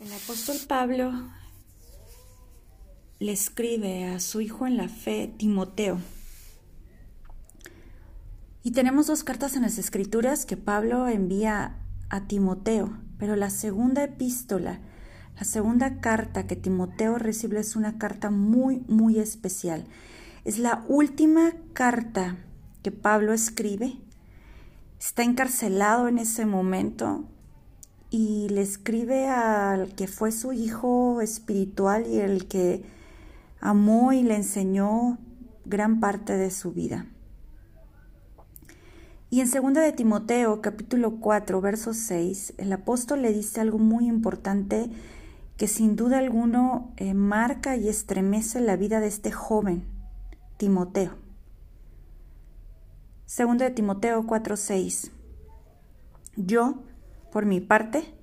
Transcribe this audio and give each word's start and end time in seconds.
El 0.00 0.12
apóstol 0.12 0.56
Pablo 0.68 1.12
le 3.18 3.32
escribe 3.32 4.04
a 4.04 4.20
su 4.20 4.40
hijo 4.40 4.64
en 4.64 4.76
la 4.76 4.88
fe, 4.88 5.34
Timoteo. 5.36 5.98
Y 8.62 8.70
tenemos 8.70 9.08
dos 9.08 9.24
cartas 9.24 9.56
en 9.56 9.62
las 9.62 9.76
escrituras 9.76 10.46
que 10.46 10.56
Pablo 10.56 11.08
envía 11.08 11.78
a 12.10 12.28
Timoteo, 12.28 12.96
pero 13.18 13.34
la 13.34 13.50
segunda 13.50 14.04
epístola, 14.04 14.78
la 15.36 15.42
segunda 15.42 16.00
carta 16.00 16.46
que 16.46 16.54
Timoteo 16.54 17.18
recibe 17.18 17.58
es 17.58 17.74
una 17.74 17.98
carta 17.98 18.30
muy, 18.30 18.84
muy 18.86 19.18
especial. 19.18 19.84
Es 20.44 20.60
la 20.60 20.84
última 20.86 21.54
carta 21.72 22.36
que 22.84 22.92
Pablo 22.92 23.32
escribe. 23.32 23.96
Está 25.00 25.24
encarcelado 25.24 26.06
en 26.06 26.18
ese 26.18 26.46
momento, 26.46 27.28
y 28.10 28.48
le 28.48 28.62
escribe 28.62 29.28
al 29.28 29.94
que 29.94 30.06
fue 30.06 30.32
su 30.32 30.52
hijo 30.52 31.20
espiritual 31.20 32.06
y 32.06 32.18
el 32.18 32.46
que 32.46 32.82
amó 33.60 34.12
y 34.12 34.22
le 34.22 34.36
enseñó 34.36 35.18
gran 35.64 36.00
parte 36.00 36.36
de 36.36 36.50
su 36.50 36.72
vida. 36.72 37.06
Y 39.30 39.40
en 39.40 39.50
2 39.50 39.74
de 39.74 39.92
Timoteo, 39.92 40.62
capítulo 40.62 41.20
4, 41.20 41.60
verso 41.60 41.92
6, 41.92 42.54
el 42.56 42.72
apóstol 42.72 43.20
le 43.20 43.32
dice 43.32 43.60
algo 43.60 43.78
muy 43.78 44.06
importante 44.06 44.88
que 45.58 45.68
sin 45.68 45.96
duda 45.96 46.18
alguno 46.18 46.94
eh, 46.96 47.12
marca 47.12 47.76
y 47.76 47.88
estremece 47.88 48.60
la 48.60 48.76
vida 48.76 49.00
de 49.00 49.08
este 49.08 49.30
joven, 49.30 49.84
Timoteo. 50.56 51.16
2 53.36 53.58
de 53.58 53.70
Timoteo 53.70 54.26
4, 54.26 54.56
6. 54.56 55.10
Yo, 56.36 56.82
por 57.30 57.46
mi 57.46 57.60
parte, 57.60 58.14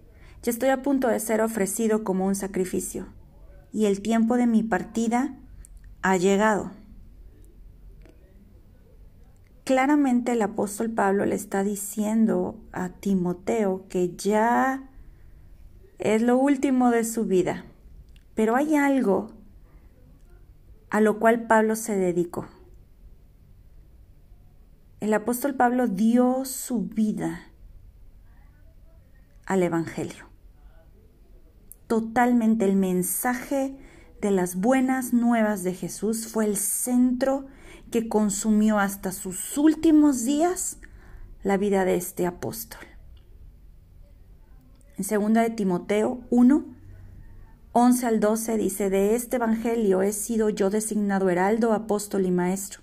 ya 0.43 0.51
estoy 0.51 0.69
a 0.69 0.81
punto 0.81 1.07
de 1.07 1.19
ser 1.19 1.41
ofrecido 1.41 2.03
como 2.03 2.25
un 2.25 2.35
sacrificio, 2.35 3.07
y 3.71 3.85
el 3.85 4.01
tiempo 4.01 4.37
de 4.37 4.47
mi 4.47 4.63
partida 4.63 5.35
ha 6.01 6.17
llegado. 6.17 6.71
Claramente 9.63 10.33
el 10.33 10.43
apóstol 10.43 10.91
Pablo 10.91 11.25
le 11.25 11.33
está 11.33 11.63
diciendo 11.63 12.59
a 12.71 12.89
Timoteo 12.89 13.87
que 13.89 14.15
ya 14.15 14.89
es 15.97 16.21
lo 16.21 16.37
último 16.37 16.91
de 16.91 17.03
su 17.03 17.25
vida, 17.25 17.65
pero 18.35 18.55
hay 18.55 18.75
algo 18.75 19.31
a 20.91 21.01
lo 21.01 21.19
cual 21.19 21.47
Pablo 21.47 21.75
se 21.75 21.95
dedicó. 21.95 22.45
El 24.99 25.13
apóstol 25.13 25.55
Pablo 25.55 25.87
dio 25.87 26.45
su 26.45 26.83
vida 26.83 27.51
al 29.45 29.63
Evangelio. 29.63 30.25
Totalmente 31.87 32.65
el 32.65 32.75
mensaje 32.75 33.75
de 34.21 34.31
las 34.31 34.55
buenas 34.55 35.13
nuevas 35.13 35.63
de 35.63 35.73
Jesús 35.73 36.27
fue 36.27 36.45
el 36.45 36.57
centro 36.57 37.45
que 37.91 38.09
consumió 38.09 38.79
hasta 38.79 39.11
sus 39.11 39.57
últimos 39.57 40.25
días 40.25 40.79
la 41.43 41.57
vida 41.57 41.85
de 41.85 41.95
este 41.95 42.25
apóstol. 42.25 42.81
En 44.97 45.03
segunda 45.03 45.41
de 45.41 45.51
Timoteo 45.51 46.21
1, 46.29 46.65
11 47.73 48.05
al 48.05 48.19
12 48.19 48.57
dice, 48.57 48.89
de 48.89 49.15
este 49.15 49.35
Evangelio 49.35 50.01
he 50.01 50.13
sido 50.13 50.49
yo 50.49 50.69
designado 50.69 51.29
heraldo, 51.29 51.73
apóstol 51.73 52.25
y 52.25 52.31
maestro, 52.31 52.81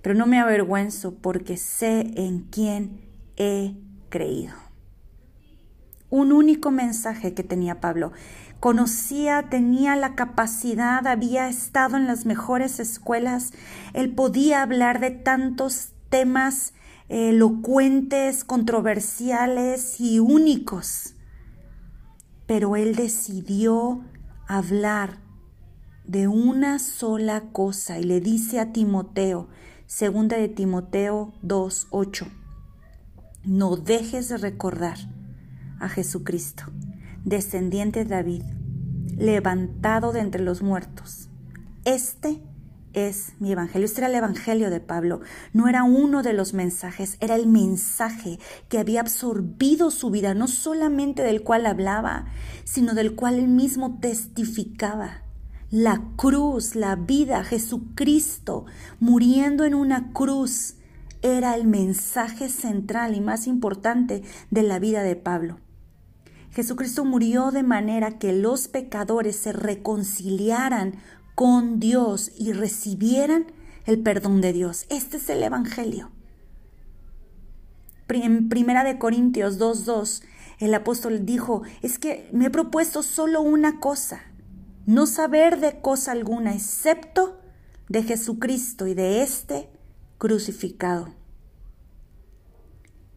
pero 0.00 0.14
no 0.16 0.26
me 0.26 0.40
avergüenzo 0.40 1.14
porque 1.14 1.56
sé 1.56 2.12
en 2.16 2.40
quién 2.40 3.02
he 3.36 3.76
creído 4.08 4.61
un 6.12 6.30
único 6.30 6.70
mensaje 6.70 7.32
que 7.32 7.42
tenía 7.42 7.80
Pablo. 7.80 8.12
Conocía, 8.60 9.48
tenía 9.48 9.96
la 9.96 10.14
capacidad, 10.14 11.06
había 11.06 11.48
estado 11.48 11.96
en 11.96 12.06
las 12.06 12.26
mejores 12.26 12.80
escuelas, 12.80 13.54
él 13.94 14.14
podía 14.14 14.60
hablar 14.60 15.00
de 15.00 15.10
tantos 15.10 15.92
temas 16.10 16.74
elocuentes, 17.08 18.44
controversiales 18.44 20.00
y 20.00 20.18
únicos. 20.18 21.14
Pero 22.46 22.76
él 22.76 22.94
decidió 22.94 24.02
hablar 24.46 25.16
de 26.04 26.28
una 26.28 26.78
sola 26.78 27.44
cosa 27.52 27.98
y 27.98 28.04
le 28.04 28.20
dice 28.20 28.60
a 28.60 28.70
Timoteo, 28.70 29.48
segunda 29.86 30.36
de 30.36 30.48
Timoteo 30.48 31.32
2:8, 31.40 32.26
no 33.44 33.76
dejes 33.76 34.28
de 34.28 34.36
recordar 34.36 34.98
a 35.82 35.88
Jesucristo, 35.88 36.64
descendiente 37.24 38.04
de 38.04 38.10
David, 38.10 38.42
levantado 39.18 40.12
de 40.12 40.20
entre 40.20 40.42
los 40.42 40.62
muertos. 40.62 41.28
Este 41.84 42.40
es 42.92 43.32
mi 43.38 43.52
evangelio. 43.52 43.84
Este 43.84 44.00
era 44.00 44.08
el 44.08 44.14
evangelio 44.14 44.70
de 44.70 44.80
Pablo. 44.80 45.20
No 45.52 45.68
era 45.68 45.82
uno 45.84 46.22
de 46.22 46.32
los 46.32 46.54
mensajes, 46.54 47.16
era 47.20 47.34
el 47.34 47.46
mensaje 47.46 48.38
que 48.68 48.78
había 48.78 49.00
absorbido 49.00 49.90
su 49.90 50.10
vida, 50.10 50.34
no 50.34 50.46
solamente 50.46 51.22
del 51.22 51.42
cual 51.42 51.66
hablaba, 51.66 52.26
sino 52.64 52.94
del 52.94 53.14
cual 53.14 53.38
él 53.38 53.48
mismo 53.48 53.98
testificaba. 54.00 55.22
La 55.70 56.02
cruz, 56.16 56.74
la 56.74 56.96
vida, 56.96 57.44
Jesucristo, 57.44 58.66
muriendo 59.00 59.64
en 59.64 59.74
una 59.74 60.12
cruz, 60.12 60.74
era 61.22 61.54
el 61.54 61.66
mensaje 61.66 62.48
central 62.48 63.14
y 63.14 63.20
más 63.20 63.46
importante 63.46 64.22
de 64.50 64.62
la 64.62 64.78
vida 64.78 65.02
de 65.02 65.16
Pablo. 65.16 65.61
Jesucristo 66.52 67.04
murió 67.04 67.50
de 67.50 67.62
manera 67.62 68.18
que 68.18 68.32
los 68.32 68.68
pecadores 68.68 69.36
se 69.36 69.52
reconciliaran 69.52 70.96
con 71.34 71.80
Dios 71.80 72.30
y 72.38 72.52
recibieran 72.52 73.46
el 73.86 74.00
perdón 74.00 74.42
de 74.42 74.52
Dios. 74.52 74.84
Este 74.90 75.16
es 75.16 75.30
el 75.30 75.42
Evangelio. 75.42 76.10
En 78.08 78.50
Primera 78.50 78.84
de 78.84 78.98
Corintios 78.98 79.58
2.2, 79.58 80.22
el 80.58 80.74
apóstol 80.74 81.24
dijo, 81.24 81.62
es 81.80 81.98
que 81.98 82.28
me 82.32 82.46
he 82.46 82.50
propuesto 82.50 83.02
solo 83.02 83.40
una 83.40 83.80
cosa, 83.80 84.20
no 84.84 85.06
saber 85.06 85.58
de 85.58 85.80
cosa 85.80 86.12
alguna 86.12 86.54
excepto 86.54 87.40
de 87.88 88.02
Jesucristo 88.02 88.86
y 88.86 88.94
de 88.94 89.22
este 89.22 89.70
crucificado. 90.18 91.14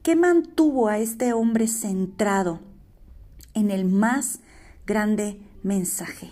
¿Qué 0.02 0.16
mantuvo 0.16 0.88
a 0.88 1.00
este 1.00 1.34
hombre 1.34 1.68
centrado? 1.68 2.62
En 3.56 3.72
el 3.72 3.86
más 3.86 4.42
grande 4.86 5.42
mensaje. 5.64 6.32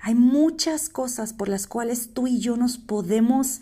Hay 0.00 0.14
muchas 0.14 0.88
cosas 0.88 1.32
por 1.32 1.48
las 1.48 1.66
cuales 1.66 2.12
tú 2.12 2.26
y 2.26 2.38
yo 2.38 2.56
nos 2.56 2.78
podemos 2.78 3.60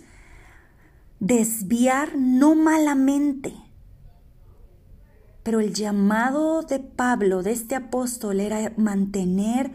desviar 1.21 2.17
no 2.17 2.55
malamente. 2.55 3.55
Pero 5.43 5.61
el 5.61 5.73
llamado 5.73 6.63
de 6.63 6.79
Pablo, 6.79 7.43
de 7.43 7.53
este 7.53 7.75
apóstol, 7.75 8.41
era 8.41 8.73
mantener 8.77 9.73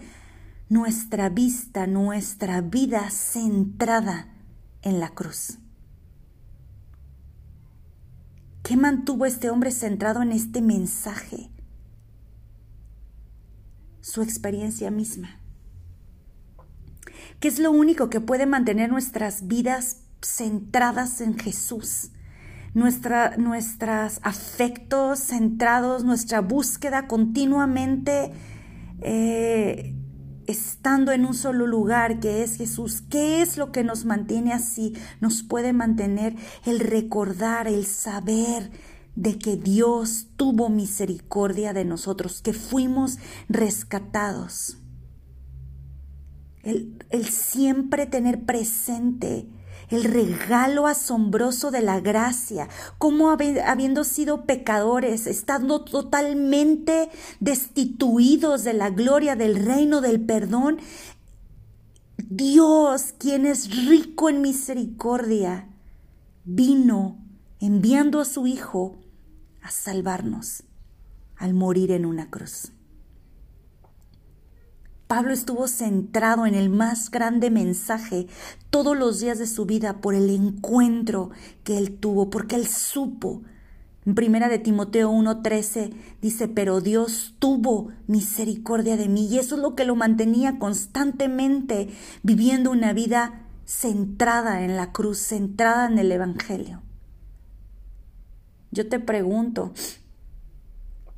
nuestra 0.70 1.30
vista, 1.30 1.88
nuestra 1.88 2.62
vida 2.62 3.10
centrada 3.10 4.28
en 4.82 5.00
la 5.00 5.10
cruz. 5.10 5.60
¿Qué 8.64 8.78
mantuvo 8.78 9.26
este 9.26 9.50
hombre 9.50 9.72
centrado 9.72 10.22
en 10.22 10.32
este 10.32 10.62
mensaje? 10.62 11.50
Su 14.00 14.22
experiencia 14.22 14.90
misma. 14.90 15.42
¿Qué 17.42 17.50
es 17.50 17.60
lo 17.60 17.72
único 17.72 18.10
que 18.10 18.22
puede 18.22 18.46
mantener 18.46 18.90
nuestras 18.90 19.48
vidas 19.48 20.04
centradas 20.22 21.20
en 21.20 21.38
Jesús? 21.38 22.12
Nuestros 22.74 24.20
afectos 24.24 25.20
centrados, 25.20 26.06
nuestra 26.06 26.40
búsqueda 26.40 27.08
continuamente 27.08 28.32
eh, 29.02 29.94
estando 30.48 31.12
en 31.12 31.26
un 31.26 31.34
solo 31.34 31.68
lugar 31.68 32.20
que 32.20 32.44
es 32.44 32.58
Jesús. 32.58 33.02
¿Qué 33.10 33.42
es 33.42 33.58
lo 33.58 33.72
que 33.72 33.84
nos 33.84 34.06
mantiene 34.06 34.54
así? 34.54 34.94
Nos 35.22 35.44
puede 35.44 35.74
mantener 35.74 36.36
el 36.66 36.80
recordar, 36.80 37.68
el 37.68 37.86
saber 37.86 38.72
de 39.16 39.38
que 39.38 39.58
Dios 39.58 40.28
tuvo 40.38 40.70
misericordia 40.70 41.74
de 41.74 41.86
nosotros, 41.86 42.42
que 42.42 42.54
fuimos 42.54 43.18
rescatados. 43.50 44.78
El, 46.64 47.04
el 47.10 47.26
siempre 47.26 48.06
tener 48.06 48.44
presente 48.44 49.48
el 49.94 50.04
regalo 50.04 50.88
asombroso 50.88 51.72
de 51.72 51.82
la 51.82 52.00
gracia, 52.00 52.68
como 52.98 53.30
habiendo 53.30 54.04
sido 54.04 54.46
pecadores, 54.46 55.28
estando 55.28 55.84
totalmente 55.84 57.10
destituidos 57.40 58.64
de 58.64 58.74
la 58.74 58.90
gloria 58.90 59.36
del 59.36 59.64
reino 59.64 60.02
del 60.02 60.20
perdón, 60.22 60.80
Dios, 62.18 63.14
quien 63.18 63.46
es 63.46 63.88
rico 63.88 64.30
en 64.30 64.42
misericordia, 64.42 65.70
vino 66.46 67.18
enviando 67.60 68.20
a 68.20 68.26
su 68.26 68.48
Hijo 68.48 68.98
a 69.62 69.72
salvarnos 69.72 70.64
al 71.38 71.54
morir 71.54 71.92
en 71.92 72.06
una 72.06 72.30
cruz. 72.30 72.72
Pablo 75.14 75.32
estuvo 75.32 75.68
centrado 75.68 76.48
en 76.48 76.56
el 76.56 76.72
más 76.72 77.12
grande 77.12 77.52
mensaje 77.52 78.26
todos 78.72 78.98
los 78.98 79.20
días 79.20 79.38
de 79.38 79.46
su 79.46 79.68
vida 79.68 80.02
por 80.02 80.16
el 80.16 80.28
encuentro 80.32 81.30
que 81.64 81.78
él 81.78 82.00
tuvo, 82.00 82.32
porque 82.32 82.56
él 82.56 82.66
supo. 82.66 83.44
En 84.08 84.16
primera 84.16 84.50
de 84.50 84.58
Timoteo 84.58 85.12
1:13 85.12 85.94
dice, 86.20 86.48
pero 86.48 86.82
Dios 86.82 87.36
tuvo 87.38 87.92
misericordia 88.08 88.98
de 88.98 89.08
mí 89.08 89.28
y 89.28 89.38
eso 89.38 89.54
es 89.54 89.62
lo 89.62 89.76
que 89.76 89.86
lo 89.86 89.96
mantenía 89.96 90.58
constantemente 90.58 91.90
viviendo 92.24 92.72
una 92.72 92.92
vida 92.92 93.46
centrada 93.66 94.64
en 94.64 94.76
la 94.76 94.94
cruz, 94.94 95.20
centrada 95.20 95.86
en 95.86 96.00
el 96.00 96.12
Evangelio. 96.12 96.82
Yo 98.72 98.90
te 98.90 99.00
pregunto, 99.00 99.74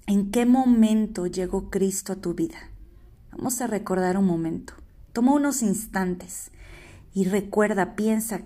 ¿en 0.05 0.31
qué 0.31 0.45
momento 0.45 1.27
llegó 1.27 1.69
Cristo 1.69 2.11
a 2.11 2.17
tu 2.17 2.33
vida? 2.33 2.74
Vamos 3.37 3.59
a 3.59 3.67
recordar 3.67 4.17
un 4.17 4.25
momento. 4.25 4.73
Toma 5.11 5.33
unos 5.33 5.61
instantes 5.61 6.51
y 7.13 7.25
recuerda, 7.25 7.95
piensa 7.95 8.41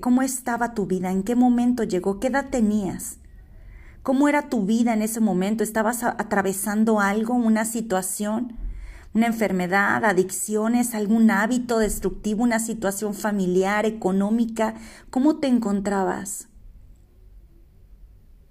cómo 0.00 0.22
estaba 0.22 0.74
tu 0.74 0.86
vida, 0.86 1.12
en 1.12 1.22
qué 1.22 1.36
momento 1.36 1.84
llegó, 1.84 2.18
qué 2.18 2.26
edad 2.26 2.50
tenías, 2.50 3.18
cómo 4.02 4.28
era 4.28 4.48
tu 4.48 4.64
vida 4.66 4.94
en 4.94 5.02
ese 5.02 5.20
momento, 5.20 5.62
estabas 5.62 6.02
atravesando 6.02 7.00
algo, 7.00 7.34
una 7.34 7.64
situación, 7.64 8.56
una 9.14 9.26
enfermedad, 9.26 10.04
adicciones, 10.04 10.94
algún 10.94 11.30
hábito 11.30 11.78
destructivo, 11.78 12.42
una 12.42 12.58
situación 12.58 13.14
familiar, 13.14 13.86
económica, 13.86 14.74
¿cómo 15.10 15.36
te 15.36 15.46
encontrabas? 15.46 16.48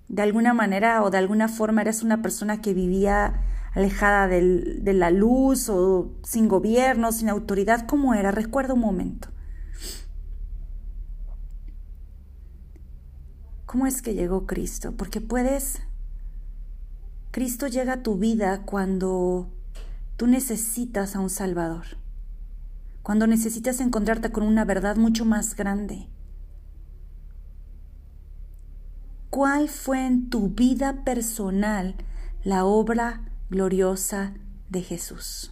De 0.08 0.22
alguna 0.22 0.54
manera 0.54 1.04
o 1.04 1.10
de 1.10 1.18
alguna 1.18 1.48
forma 1.48 1.82
eres 1.82 2.04
una 2.04 2.22
persona 2.22 2.62
que 2.62 2.74
vivía 2.74 3.42
alejada 3.72 4.28
de 4.28 4.94
la 4.94 5.12
luz 5.12 5.70
o 5.70 6.14
sin 6.24 6.48
gobierno, 6.48 7.12
sin 7.12 7.30
autoridad, 7.30 7.86
¿cómo 7.88 8.14
era? 8.14 8.32
Recuerda 8.32 8.74
un 8.74 8.82
momento. 8.82 9.30
¿Cómo 13.66 13.88
es 13.88 14.02
que 14.02 14.14
llegó 14.14 14.46
Cristo? 14.46 14.94
Porque 14.98 15.22
puedes... 15.22 15.82
Cristo 17.32 17.68
llega 17.68 17.94
a 17.94 18.04
tu 18.04 18.18
vida 18.18 18.64
cuando 18.64 19.50
tú 20.18 20.28
necesitas 20.28 21.16
a 21.16 21.22
un 21.22 21.30
Salvador, 21.30 21.86
cuando 23.02 23.26
necesitas 23.26 23.80
encontrarte 23.80 24.34
con 24.34 24.44
una 24.44 24.66
verdad 24.66 24.98
mucho 24.98 25.24
más 25.24 25.56
grande. 25.56 26.10
¿Cuál 29.30 29.70
fue 29.70 30.06
en 30.06 30.30
tu 30.30 30.50
vida 30.50 31.06
personal 31.06 31.96
la 32.44 32.66
obra 32.66 33.31
gloriosa 33.52 34.34
de 34.70 34.82
Jesús. 34.82 35.52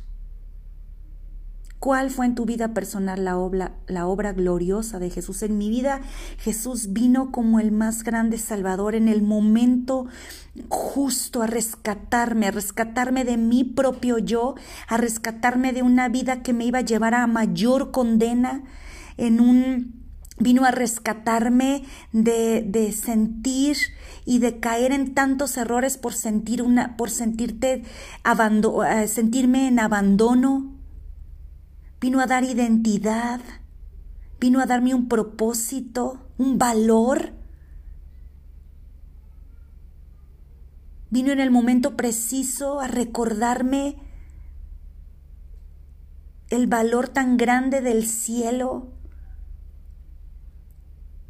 ¿Cuál 1.80 2.10
fue 2.10 2.25
en 2.25 2.36
tu 2.36 2.46
vida 2.46 2.74
personal 2.74 3.24
la 3.24 3.38
obra, 3.38 4.34
gloriosa 4.34 5.00
de 5.00 5.10
Jesús? 5.10 5.44
En 5.44 5.57
mi 5.57 5.69
vida 5.69 6.01
Jesús 6.38 6.92
vino 6.92 7.31
como 7.31 7.60
el 7.60 7.72
más 7.72 8.04
grande 8.04 8.38
Salvador 8.38 8.96
en 8.96 9.07
el 9.07 9.22
momento 9.22 10.07
justo 10.68 11.42
a 11.42 11.48
rescatarme, 11.48 12.48
a 12.48 12.51
rescatarme 12.51 13.24
de 13.24 13.38
mi 13.38 13.63
propio 13.63 14.18
yo, 14.18 14.56
a 14.90 14.98
rescatarme 14.98 15.72
de 15.72 15.84
una 15.84 16.10
vida 16.10 16.42
que 16.42 16.51
me 16.51 16.66
iba 16.66 16.80
a 16.80 16.84
llevar 16.84 17.13
a 17.13 17.28
mayor 17.28 17.92
condena, 17.92 18.63
en 19.16 19.40
un 19.40 20.00
vino 20.39 20.65
a 20.65 20.71
rescatarme 20.71 21.83
de, 22.13 22.63
de, 22.65 22.91
sentir 22.94 23.77
y 24.25 24.39
de 24.39 24.59
caer 24.59 24.91
en 24.91 25.13
tantos 25.13 25.57
errores 25.57 25.97
por 25.97 26.13
sentir 26.13 26.62
una, 26.62 26.95
por 26.97 27.09
sentirte 27.09 27.83
eh, 27.83 29.07
sentirme 29.07 29.68
en 29.68 29.80
abandono. 29.80 30.74
Vino 32.01 32.21
a 32.21 32.27
dar 32.27 32.45
identidad, 32.45 33.41
vino 34.39 34.62
a 34.62 34.65
darme 34.65 34.95
un 34.95 35.09
propósito, 35.09 36.25
un 36.38 36.57
valor. 36.57 37.33
Vino 41.09 41.31
en 41.31 41.39
el 41.39 41.51
momento 41.51 41.97
preciso 41.97 42.80
a 42.80 42.88
recordarme 42.88 43.97
el 46.50 46.68
valor 46.68 47.09
tan 47.09 47.36
grande 47.36 47.81
del 47.81 48.06
cielo 48.06 48.99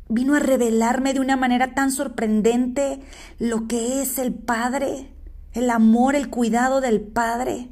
vino 0.09 0.35
a 0.35 0.39
revelarme 0.39 1.13
de 1.13 1.19
una 1.19 1.37
manera 1.37 1.75
tan 1.75 1.91
sorprendente 1.91 2.99
lo 3.37 3.67
que 3.67 4.01
es 4.01 4.17
el 4.17 4.33
Padre, 4.33 5.13
el 5.53 5.69
amor, 5.69 6.15
el 6.15 6.29
cuidado 6.29 6.81
del 6.81 6.99
Padre. 6.99 7.69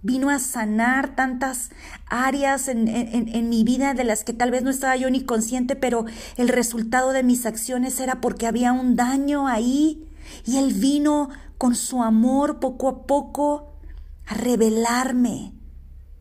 Vino 0.00 0.28
a 0.30 0.38
sanar 0.38 1.16
tantas 1.16 1.70
áreas 2.06 2.68
en, 2.68 2.88
en, 2.88 3.48
mi 3.48 3.64
vida 3.64 3.94
de 3.94 4.04
las 4.04 4.22
que 4.22 4.34
tal 4.34 4.50
vez 4.50 4.62
no 4.62 4.70
estaba 4.70 4.96
yo 4.96 5.08
ni 5.08 5.22
consciente, 5.24 5.76
pero 5.76 6.04
el 6.36 6.48
resultado 6.48 7.12
de 7.12 7.22
mis 7.22 7.46
acciones 7.46 8.00
era 8.00 8.20
porque 8.20 8.46
había 8.46 8.72
un 8.72 8.96
daño 8.96 9.48
ahí. 9.48 10.06
Y 10.44 10.58
Él 10.58 10.74
vino 10.74 11.30
con 11.56 11.74
su 11.74 12.02
amor 12.02 12.60
poco 12.60 12.88
a 12.88 13.06
poco 13.06 13.78
a 14.26 14.34
revelarme 14.34 15.53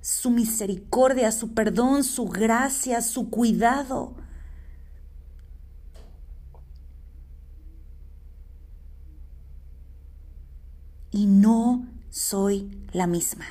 su 0.04 0.32
misericordia, 0.32 1.32
su 1.32 1.54
perdón, 1.54 2.04
su 2.04 2.26
gracia, 2.26 3.02
su 3.02 3.30
cuidado. 3.30 4.14
Y 11.10 11.26
no 11.26 11.88
soy 12.10 12.86
la 12.92 13.08
misma. 13.08 13.46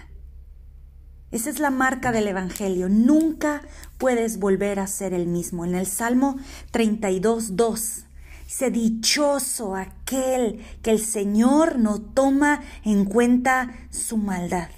Esa 1.30 1.48
es 1.48 1.58
la 1.58 1.70
marca 1.70 2.12
del 2.12 2.28
Evangelio. 2.28 2.90
Nunca 2.90 3.62
puedes 3.96 4.38
volver 4.38 4.78
a 4.78 4.86
ser 4.86 5.14
el 5.14 5.26
mismo. 5.26 5.64
En 5.64 5.74
el 5.74 5.86
Salmo 5.86 6.36
32, 6.70 7.56
2 7.56 8.04
dice, 8.44 8.70
dichoso 8.70 9.74
aquel 9.74 10.62
que 10.82 10.90
el 10.90 11.00
Señor 11.00 11.78
no 11.78 11.98
toma 11.98 12.60
en 12.84 13.06
cuenta 13.06 13.74
su 13.88 14.18
maldad 14.18 14.68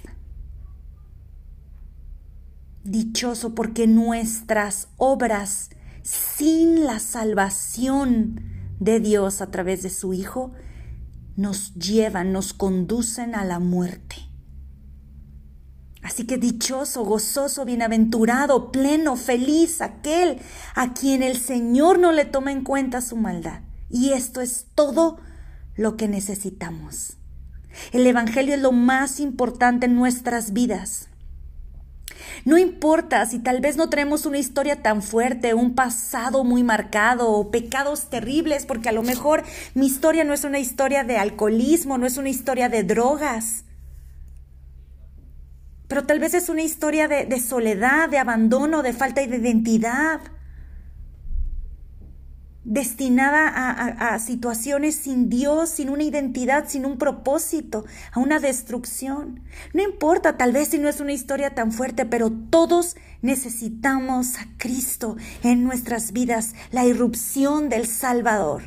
dichoso 2.85 3.55
porque 3.55 3.87
nuestras 3.87 4.87
obras 4.97 5.71
sin 6.03 6.85
la 6.85 6.99
salvación 6.99 8.41
de 8.79 8.99
Dios 8.99 9.41
a 9.41 9.51
través 9.51 9.81
de 9.81 9.89
su 9.89 10.13
Hijo 10.13 10.53
nos 11.35 11.73
llevan, 11.73 12.31
nos 12.31 12.53
conducen 12.53 13.35
a 13.35 13.43
la 13.43 13.59
muerte. 13.59 14.15
Así 16.03 16.27
que 16.27 16.37
dichoso, 16.37 17.03
gozoso, 17.03 17.65
bienaventurado, 17.65 18.71
pleno, 18.71 19.15
feliz 19.15 19.81
aquel 19.81 20.39
a 20.75 20.93
quien 20.93 21.23
el 21.23 21.37
Señor 21.37 21.97
no 21.97 22.11
le 22.11 22.25
toma 22.25 22.51
en 22.51 22.63
cuenta 22.63 23.01
su 23.01 23.17
maldad. 23.17 23.61
Y 23.89 24.11
esto 24.11 24.39
es 24.39 24.67
todo 24.75 25.17
lo 25.75 25.97
que 25.97 26.07
necesitamos. 26.07 27.17
El 27.91 28.05
Evangelio 28.05 28.53
es 28.53 28.61
lo 28.61 28.71
más 28.71 29.19
importante 29.19 29.87
en 29.87 29.95
nuestras 29.95 30.53
vidas. 30.53 31.09
No 32.43 32.57
importa 32.57 33.25
si 33.25 33.39
tal 33.39 33.61
vez 33.61 33.77
no 33.77 33.89
tenemos 33.89 34.25
una 34.25 34.37
historia 34.37 34.81
tan 34.81 35.01
fuerte, 35.01 35.53
un 35.53 35.75
pasado 35.75 36.43
muy 36.43 36.63
marcado 36.63 37.29
o 37.29 37.51
pecados 37.51 38.09
terribles, 38.09 38.65
porque 38.65 38.89
a 38.89 38.91
lo 38.91 39.03
mejor 39.03 39.43
mi 39.73 39.85
historia 39.85 40.23
no 40.23 40.33
es 40.33 40.43
una 40.43 40.59
historia 40.59 41.03
de 41.03 41.17
alcoholismo, 41.17 41.97
no 41.97 42.05
es 42.05 42.17
una 42.17 42.29
historia 42.29 42.67
de 42.67 42.83
drogas, 42.83 43.63
pero 45.87 46.05
tal 46.05 46.19
vez 46.19 46.33
es 46.33 46.49
una 46.49 46.63
historia 46.63 47.07
de, 47.07 47.25
de 47.25 47.39
soledad, 47.39 48.09
de 48.09 48.17
abandono, 48.17 48.81
de 48.81 48.93
falta 48.93 49.21
de 49.25 49.37
identidad 49.37 50.19
destinada 52.65 53.47
a, 53.47 54.19
situaciones 54.19 54.95
sin 54.95 55.29
Dios, 55.29 55.69
sin 55.69 55.89
una 55.89 56.03
identidad, 56.03 56.65
sin 56.67 56.85
un 56.85 56.97
propósito, 56.97 57.85
a 58.11 58.19
una 58.19 58.39
destrucción. 58.39 59.41
No 59.73 59.83
importa, 59.83 60.35
tal 60.35 60.51
vez 60.51 60.69
si 60.69 60.79
no 60.79 60.89
es 60.89 60.99
una 60.99 61.13
historia 61.13 61.53
tan 61.53 61.71
fuerte, 61.71 62.05
pero 62.05 62.31
todos 62.31 62.95
necesitamos 63.21 64.39
a 64.39 64.47
Cristo 64.57 65.15
en 65.43 65.63
nuestras 65.63 66.11
vidas, 66.11 66.55
la 66.71 66.85
irrupción 66.85 67.69
del 67.69 67.85
Salvador. 67.85 68.63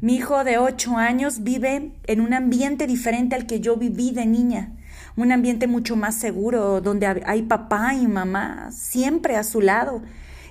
Mi 0.00 0.16
hijo 0.16 0.44
de 0.44 0.58
ocho 0.58 0.96
años 0.96 1.42
vive 1.42 1.98
en 2.04 2.20
un 2.20 2.32
ambiente 2.32 2.86
diferente 2.86 3.34
al 3.34 3.46
que 3.46 3.58
yo 3.58 3.76
viví 3.76 4.12
de 4.12 4.26
niña, 4.26 4.76
un 5.16 5.32
ambiente 5.32 5.66
mucho 5.66 5.96
más 5.96 6.14
seguro, 6.14 6.80
donde 6.80 7.06
hay 7.26 7.42
papá 7.42 7.94
y 7.94 8.06
mamá 8.06 8.70
siempre 8.70 9.34
a 9.34 9.42
su 9.42 9.60
lado 9.60 10.02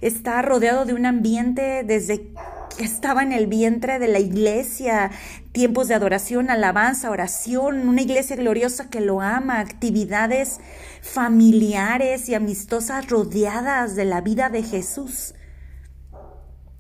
está 0.02 0.42
rodeado 0.42 0.86
de 0.86 0.94
un 0.94 1.06
ambiente 1.06 1.84
desde 1.84 2.32
que 2.78 2.84
estaba 2.84 3.24
en 3.24 3.32
el 3.32 3.48
vientre 3.48 4.00
de 4.00 4.08
la 4.08 4.20
iglesia, 4.20 5.12
tiempos 5.52 5.88
de 5.88 5.96
adoración, 5.96 6.50
alabanza, 6.50 7.10
oración, 7.10 7.88
una 7.88 8.02
iglesia 8.02 8.36
gloriosa 8.36 8.90
que 8.90 9.00
lo 9.00 9.22
ama, 9.22 9.60
actividades 9.60 10.60
familiares 11.02 12.28
y 12.30 12.36
amistosas 12.36 13.08
rodeadas 13.10 13.96
de 13.96 14.06
la 14.06 14.22
vida 14.22 14.50
de 14.50 14.64
Jesús. 14.64 15.34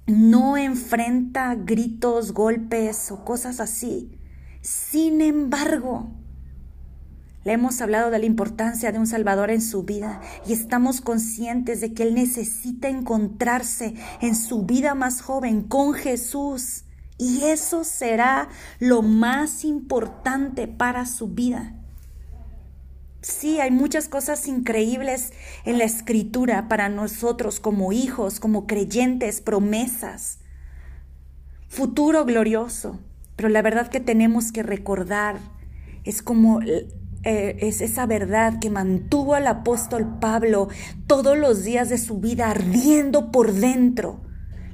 no 0.08 0.56
enfrenta 0.56 1.56
gritos, 1.56 2.32
golpes 2.32 3.12
o 3.12 3.26
cosas 3.26 3.60
así. 3.60 4.20
Sin 4.62 5.22
embargo, 5.22 6.15
le 7.46 7.54
hemos 7.54 7.80
hablado 7.80 8.10
de 8.10 8.18
la 8.18 8.26
importancia 8.26 8.92
de 8.92 8.98
un 8.98 9.06
Salvador 9.06 9.52
en 9.52 9.62
su 9.62 9.84
vida 9.84 10.20
y 10.48 10.54
estamos 10.54 11.00
conscientes 11.00 11.80
de 11.80 11.94
que 11.94 12.02
Él 12.02 12.16
necesita 12.16 12.90
encontrarse 12.90 13.94
en 14.20 14.36
su 14.36 14.64
vida 14.64 14.96
más 14.96 15.22
joven 15.22 15.62
con 15.62 15.94
Jesús. 15.94 16.86
Y 17.20 17.44
eso 17.44 17.84
será 17.84 18.50
lo 18.80 19.04
más 19.04 19.64
importante 19.64 20.68
para 20.68 21.06
su 21.06 21.28
vida. 21.28 21.76
Sí, 23.22 23.60
hay 23.60 23.70
muchas 23.70 24.10
cosas 24.10 24.48
increíbles 24.48 25.32
en 25.66 25.78
la 25.78 25.84
escritura 25.84 26.68
para 26.68 26.90
nosotros 26.90 27.60
como 27.60 27.94
hijos, 27.94 28.40
como 28.40 28.66
creyentes, 28.66 29.40
promesas, 29.40 30.40
futuro 31.68 32.26
glorioso. 32.26 33.00
Pero 33.36 33.50
la 33.50 33.62
verdad 33.62 33.88
que 33.88 34.00
tenemos 34.00 34.52
que 34.52 34.64
recordar 34.64 35.40
es 36.06 36.22
como 36.22 36.60
eh, 37.26 37.58
es 37.62 37.82
esa 37.82 38.06
verdad 38.06 38.60
que 38.60 38.70
mantuvo 38.70 39.34
al 39.34 39.48
apóstol 39.48 40.20
Pablo 40.20 40.70
todos 41.08 41.36
los 41.36 41.64
días 41.64 41.90
de 41.90 41.98
su 41.98 42.20
vida 42.20 42.52
ardiendo 42.52 43.32
por 43.32 43.52
dentro, 43.52 44.22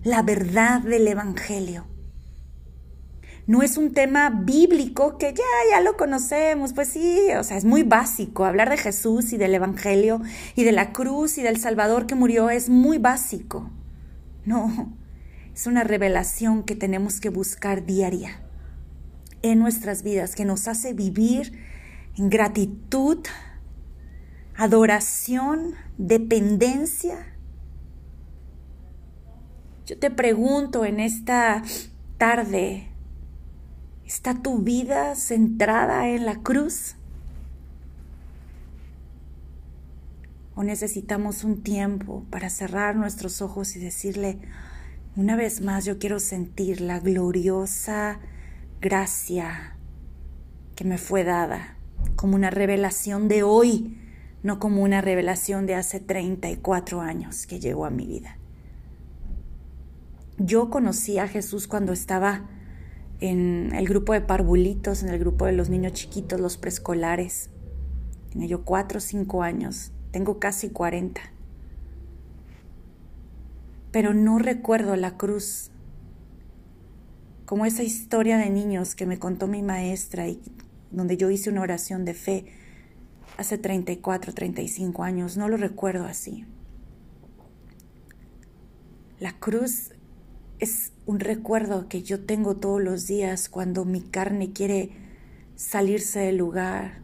la 0.03 0.21
verdad 0.21 0.81
del 0.81 1.07
Evangelio. 1.07 1.87
No 3.47 3.63
es 3.63 3.77
un 3.77 3.93
tema 3.93 4.29
bíblico 4.29 5.17
que 5.17 5.33
ya, 5.33 5.43
ya 5.71 5.79
lo 5.79 5.95
conocemos, 5.95 6.73
pues 6.73 6.89
sí, 6.89 7.29
o 7.37 7.43
sea, 7.45 7.55
es 7.55 7.63
muy 7.63 7.83
básico. 7.83 8.43
Hablar 8.43 8.69
de 8.69 8.77
Jesús 8.77 9.31
y 9.31 9.37
del 9.37 9.55
Evangelio 9.55 10.21
y 10.55 10.65
de 10.65 10.73
la 10.73 10.91
cruz 10.91 11.37
y 11.37 11.43
del 11.43 11.57
Salvador 11.57 12.05
que 12.05 12.15
murió 12.15 12.49
es 12.49 12.67
muy 12.67 12.97
básico. 12.97 13.71
No, 14.43 14.93
es 15.55 15.67
una 15.67 15.85
revelación 15.85 16.63
que 16.63 16.75
tenemos 16.75 17.21
que 17.21 17.29
buscar 17.29 17.85
diaria 17.85 18.41
en 19.41 19.59
nuestras 19.59 20.03
vidas, 20.03 20.35
que 20.35 20.45
nos 20.45 20.67
hace 20.67 20.93
vivir 20.93 21.70
gratitud, 22.17 23.19
adoración, 24.55 25.75
dependencia. 25.97 27.35
Yo 29.85 29.97
te 29.97 30.11
pregunto 30.11 30.85
en 30.85 30.99
esta 30.99 31.63
tarde, 32.17 32.87
¿está 34.05 34.41
tu 34.41 34.59
vida 34.59 35.15
centrada 35.15 36.09
en 36.09 36.25
la 36.25 36.35
cruz? 36.35 36.95
¿O 40.53 40.63
necesitamos 40.63 41.43
un 41.43 41.63
tiempo 41.63 42.25
para 42.29 42.49
cerrar 42.49 42.95
nuestros 42.95 43.41
ojos 43.41 43.75
y 43.75 43.79
decirle, 43.79 44.39
una 45.15 45.35
vez 45.35 45.61
más 45.61 45.85
yo 45.85 45.97
quiero 45.97 46.19
sentir 46.19 46.81
la 46.81 46.99
gloriosa 46.99 48.19
gracia 48.79 49.75
que 50.75 50.83
me 50.83 50.97
fue 50.97 51.23
dada? 51.23 51.80
Como 52.15 52.35
una 52.35 52.49
revelación 52.49 53.27
de 53.27 53.43
hoy, 53.43 53.97
no 54.43 54.59
como 54.59 54.83
una 54.83 55.01
revelación 55.01 55.65
de 55.65 55.75
hace 55.75 55.99
34 55.99 57.01
años 57.01 57.45
que 57.47 57.59
llegó 57.59 57.85
a 57.85 57.89
mi 57.89 58.05
vida. 58.05 58.37
Yo 60.37 60.69
conocí 60.69 61.19
a 61.19 61.27
Jesús 61.27 61.67
cuando 61.67 61.93
estaba 61.93 62.49
en 63.19 63.73
el 63.75 63.87
grupo 63.87 64.13
de 64.13 64.21
parvulitos, 64.21 65.03
en 65.03 65.09
el 65.09 65.19
grupo 65.19 65.45
de 65.45 65.51
los 65.51 65.69
niños 65.69 65.93
chiquitos, 65.93 66.39
los 66.39 66.57
preescolares. 66.57 67.49
Tenía 68.31 68.47
yo 68.47 68.63
cuatro 68.65 68.97
o 68.97 69.01
cinco 69.01 69.43
años, 69.43 69.91
tengo 70.11 70.39
casi 70.39 70.69
40. 70.69 71.21
Pero 73.91 74.13
no 74.13 74.39
recuerdo 74.39 74.95
la 74.95 75.17
cruz, 75.17 75.69
como 77.45 77.65
esa 77.65 77.83
historia 77.83 78.37
de 78.37 78.49
niños 78.49 78.95
que 78.95 79.05
me 79.05 79.19
contó 79.19 79.47
mi 79.47 79.61
maestra 79.61 80.27
y 80.27 80.41
donde 80.91 81.17
yo 81.17 81.29
hice 81.29 81.49
una 81.49 81.61
oración 81.61 82.05
de 82.05 82.13
fe 82.13 82.45
hace 83.37 83.57
34, 83.57 84.33
35 84.33 85.03
años, 85.03 85.37
no 85.37 85.49
lo 85.49 85.57
recuerdo 85.57 86.05
así. 86.05 86.45
La 89.19 89.33
cruz 89.33 89.91
es 90.59 90.93
un 91.05 91.19
recuerdo 91.19 91.87
que 91.87 92.03
yo 92.03 92.23
tengo 92.23 92.57
todos 92.57 92.81
los 92.81 93.07
días 93.07 93.49
cuando 93.49 93.85
mi 93.85 94.01
carne 94.01 94.51
quiere 94.51 94.91
salirse 95.55 96.19
del 96.19 96.37
lugar, 96.37 97.01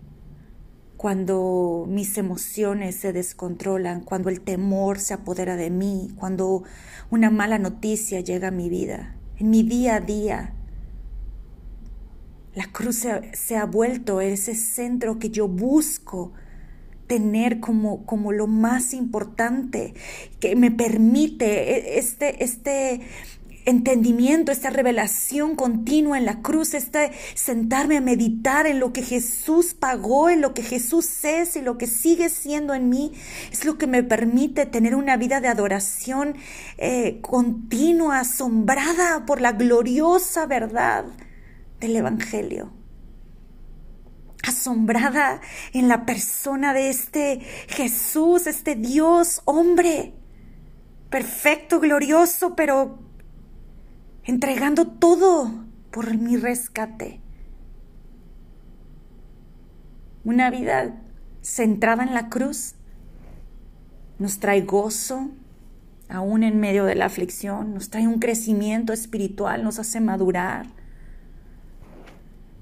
cuando 0.98 1.86
mis 1.88 2.18
emociones 2.18 2.96
se 2.96 3.14
descontrolan, 3.14 4.02
cuando 4.02 4.30
el 4.30 4.42
temor 4.42 5.00
se 5.00 5.14
apodera 5.14 5.56
de 5.56 5.70
mí, 5.70 6.12
cuando 6.18 6.64
una 7.12 7.30
mala 7.30 7.60
noticia 7.60 8.20
llega 8.22 8.48
a 8.48 8.52
mi 8.52 8.68
vida, 8.68 9.16
en 9.38 9.52
mi 9.52 9.62
día 9.62 9.96
a 9.96 10.00
día, 10.02 10.54
la 12.58 12.66
cruz 12.72 13.06
se, 13.34 13.56
ha 13.56 13.66
vuelto 13.66 14.20
ese 14.20 14.56
centro 14.56 15.20
que 15.20 15.30
yo 15.30 15.48
busco 15.48 16.34
tener 17.06 17.60
como, 17.60 18.04
como 18.08 18.32
lo 18.32 18.48
más 18.48 18.96
importante, 18.96 19.94
que 20.40 20.56
me 20.56 20.72
permite 20.72 21.46
e, 21.46 22.00
este, 22.00 22.44
este 22.44 23.02
entendimiento, 23.66 24.52
esta 24.52 24.72
revelación 24.72 25.56
continua 25.56 26.18
en 26.18 26.26
la 26.26 26.42
cruz, 26.42 26.74
este 26.74 27.12
sentarme 27.36 27.98
a 27.98 28.02
meditar 28.02 28.66
en 28.66 28.80
lo 28.80 28.92
que 28.92 29.04
Jesús 29.04 29.76
pagó, 29.76 30.32
en 30.32 30.42
lo 30.42 30.56
que 30.56 30.64
Jesús 30.64 31.26
es 31.26 31.58
y 31.58 31.62
lo 31.62 31.78
que 31.78 31.86
sigue 31.86 32.28
siendo 32.30 32.74
en 32.74 32.90
mí, 32.90 33.14
es 33.52 33.66
lo 33.66 33.78
que 33.78 33.86
me 33.86 34.02
permite 34.02 34.66
tener 34.66 34.96
una 34.96 35.16
vida 35.16 35.42
de 35.42 35.48
adoración 35.48 36.34
eh, 36.80 37.20
continua, 37.22 38.22
asombrada 38.22 39.28
por 39.28 39.42
la 39.42 39.52
gloriosa 39.52 40.48
verdad 40.48 41.06
del 41.80 41.96
Evangelio, 41.96 42.72
asombrada 44.44 45.42
en 45.74 45.88
la 45.88 46.06
persona 46.06 46.74
de 46.74 46.90
este 46.90 47.40
Jesús, 47.68 48.48
este 48.48 48.76
Dios 48.76 49.42
hombre, 49.46 50.14
perfecto, 51.10 51.80
glorioso, 51.80 52.56
pero 52.56 53.00
entregando 54.24 54.88
todo 54.88 55.66
por 55.92 56.16
mi 56.18 56.38
rescate. 56.38 57.22
Una 60.24 60.50
vida 60.50 61.02
centrada 61.42 62.04
en 62.04 62.14
la 62.14 62.28
cruz 62.28 62.76
nos 64.20 64.40
trae 64.40 64.62
gozo, 64.62 65.30
aún 66.10 66.44
en 66.44 66.60
medio 66.60 66.86
de 66.86 66.96
la 66.96 67.06
aflicción, 67.06 67.74
nos 67.74 67.90
trae 67.90 68.08
un 68.08 68.20
crecimiento 68.20 68.92
espiritual, 68.92 69.64
nos 69.64 69.80
hace 69.80 70.02
madurar 70.02 70.68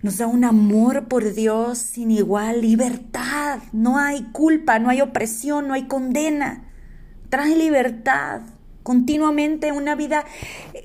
nos 0.05 0.19
da 0.19 0.27
un 0.27 0.43
amor 0.43 1.07
por 1.07 1.33
Dios 1.33 1.79
sin 1.79 2.12
igual, 2.12 2.62
libertad. 2.62 3.57
No 3.71 3.97
hay 3.97 4.21
culpa, 4.25 4.77
no 4.77 4.89
hay 4.89 5.01
opresión, 5.01 5.67
no 5.67 5.74
hay 5.74 5.88
condena. 5.88 6.69
Trae 7.29 7.55
libertad. 7.55 8.41
Continuamente 8.83 9.71
una 9.71 9.95
vida 9.95 10.24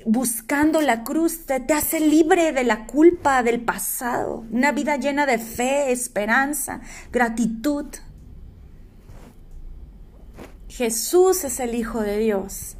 buscando 0.07 0.81
la 0.81 1.03
cruz 1.03 1.45
te, 1.45 1.59
te 1.59 1.75
hace 1.75 1.99
libre 1.99 2.51
de 2.51 2.63
la 2.63 2.87
culpa 2.87 3.43
del 3.43 3.61
pasado. 3.61 4.43
Una 4.49 4.71
vida 4.71 4.97
llena 4.97 5.27
de 5.27 5.37
fe, 5.37 5.91
esperanza, 5.91 6.81
gratitud. 7.11 7.85
Jesús 10.67 11.43
es 11.43 11.59
el 11.59 11.75
Hijo 11.75 12.01
de 12.01 12.17
Dios. 12.17 12.75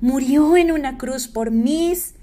Murió 0.00 0.56
en 0.56 0.70
una 0.70 0.96
cruz 0.96 1.26
por 1.26 1.50
mis 1.50 2.14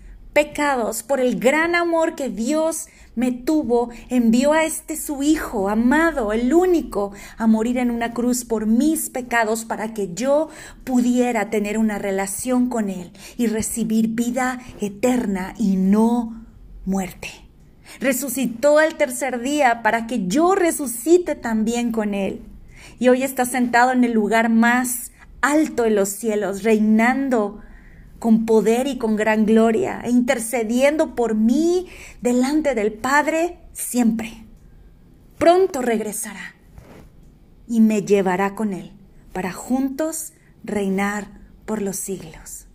por 1.07 1.19
el 1.19 1.39
gran 1.39 1.75
amor 1.75 2.15
que 2.15 2.29
Dios 2.29 2.87
me 3.15 3.31
tuvo, 3.31 3.89
envió 4.09 4.53
a 4.53 4.63
este 4.63 4.95
su 4.95 5.21
Hijo 5.21 5.67
amado, 5.67 6.31
el 6.31 6.53
único, 6.53 7.11
a 7.37 7.45
morir 7.45 7.77
en 7.77 7.91
una 7.91 8.13
cruz 8.13 8.45
por 8.45 8.65
mis 8.65 9.09
pecados 9.09 9.65
para 9.65 9.93
que 9.93 10.13
yo 10.13 10.47
pudiera 10.85 11.49
tener 11.49 11.77
una 11.77 11.99
relación 11.99 12.69
con 12.69 12.89
Él 12.89 13.11
y 13.37 13.47
recibir 13.47 14.09
vida 14.09 14.61
eterna 14.79 15.55
y 15.57 15.75
no 15.75 16.45
muerte. 16.85 17.29
Resucitó 17.99 18.77
al 18.77 18.95
tercer 18.95 19.41
día 19.41 19.81
para 19.83 20.07
que 20.07 20.27
yo 20.27 20.55
resucite 20.55 21.35
también 21.35 21.91
con 21.91 22.13
Él. 22.13 22.41
Y 22.97 23.09
hoy 23.09 23.23
está 23.23 23.43
sentado 23.45 23.91
en 23.91 24.05
el 24.05 24.13
lugar 24.13 24.49
más 24.49 25.11
alto 25.41 25.83
de 25.83 25.89
los 25.89 26.09
cielos, 26.09 26.63
reinando 26.63 27.61
con 28.19 28.45
poder 28.45 28.87
y 28.87 28.97
con 28.97 29.15
gran 29.15 29.45
gloria, 29.45 30.01
e 30.03 30.09
intercediendo 30.09 31.15
por 31.15 31.35
mí 31.35 31.87
delante 32.21 32.75
del 32.75 32.93
Padre 32.93 33.59
siempre. 33.73 34.45
Pronto 35.37 35.81
regresará 35.81 36.55
y 37.67 37.79
me 37.79 38.03
llevará 38.03 38.55
con 38.55 38.73
él 38.73 38.91
para 39.31 39.53
juntos 39.53 40.33
reinar 40.63 41.39
por 41.65 41.81
los 41.81 41.95
siglos. 41.95 42.65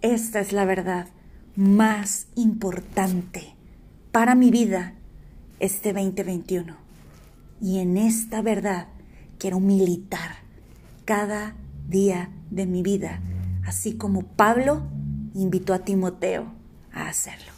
Esta 0.00 0.40
es 0.40 0.52
la 0.52 0.64
verdad 0.64 1.08
más 1.56 2.26
importante 2.36 3.54
para 4.12 4.34
mi 4.34 4.50
vida 4.50 4.94
este 5.60 5.92
2021. 5.92 6.76
Y 7.60 7.78
en 7.78 7.96
esta 7.96 8.42
verdad 8.42 8.88
quiero 9.38 9.60
militar 9.60 10.36
cada 11.04 11.56
día 11.88 12.30
de 12.50 12.66
mi 12.66 12.82
vida 12.82 13.20
así 13.66 13.96
como 13.96 14.22
Pablo 14.22 14.82
invitó 15.34 15.74
a 15.74 15.80
Timoteo 15.80 16.52
a 16.92 17.08
hacerlo. 17.08 17.53